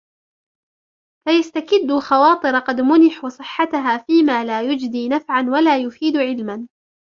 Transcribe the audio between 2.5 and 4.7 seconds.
قَدْ مُنِحُوا صِحَّتَهَا فِيمَا لَا